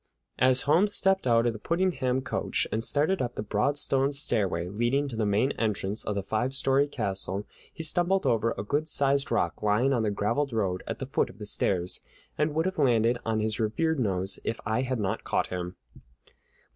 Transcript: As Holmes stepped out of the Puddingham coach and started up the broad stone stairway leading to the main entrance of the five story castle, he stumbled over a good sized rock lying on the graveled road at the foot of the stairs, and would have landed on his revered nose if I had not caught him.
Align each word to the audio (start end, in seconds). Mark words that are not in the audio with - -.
As 0.39 0.61
Holmes 0.61 0.95
stepped 0.95 1.27
out 1.27 1.45
of 1.45 1.53
the 1.53 1.59
Puddingham 1.59 2.21
coach 2.23 2.65
and 2.71 2.83
started 2.83 3.21
up 3.21 3.35
the 3.35 3.43
broad 3.43 3.77
stone 3.77 4.11
stairway 4.11 4.67
leading 4.67 5.07
to 5.07 5.15
the 5.15 5.27
main 5.27 5.51
entrance 5.59 6.03
of 6.03 6.15
the 6.15 6.23
five 6.23 6.55
story 6.55 6.87
castle, 6.87 7.45
he 7.71 7.83
stumbled 7.83 8.25
over 8.25 8.55
a 8.57 8.63
good 8.63 8.87
sized 8.87 9.29
rock 9.31 9.61
lying 9.61 9.93
on 9.93 10.01
the 10.01 10.09
graveled 10.09 10.53
road 10.53 10.81
at 10.87 10.97
the 10.97 11.05
foot 11.05 11.29
of 11.29 11.37
the 11.37 11.45
stairs, 11.45 12.01
and 12.35 12.55
would 12.55 12.65
have 12.65 12.79
landed 12.79 13.19
on 13.27 13.41
his 13.41 13.59
revered 13.59 13.99
nose 13.99 14.39
if 14.43 14.59
I 14.65 14.81
had 14.81 14.99
not 14.99 15.23
caught 15.23 15.49
him. 15.53 15.75